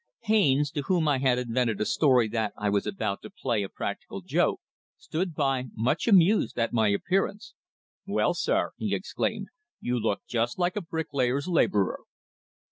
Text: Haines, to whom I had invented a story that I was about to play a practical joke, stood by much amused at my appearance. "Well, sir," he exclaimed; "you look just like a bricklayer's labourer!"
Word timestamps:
Haines, 0.23 0.71
to 0.71 0.81
whom 0.81 1.07
I 1.07 1.19
had 1.19 1.37
invented 1.37 1.79
a 1.79 1.85
story 1.85 2.27
that 2.29 2.53
I 2.57 2.71
was 2.71 2.87
about 2.87 3.21
to 3.21 3.29
play 3.29 3.61
a 3.61 3.69
practical 3.69 4.21
joke, 4.21 4.59
stood 4.97 5.35
by 5.35 5.65
much 5.75 6.07
amused 6.07 6.57
at 6.57 6.73
my 6.73 6.87
appearance. 6.87 7.53
"Well, 8.07 8.33
sir," 8.33 8.71
he 8.77 8.95
exclaimed; 8.95 9.49
"you 9.79 9.99
look 9.99 10.21
just 10.27 10.57
like 10.57 10.75
a 10.75 10.81
bricklayer's 10.81 11.47
labourer!" 11.47 11.99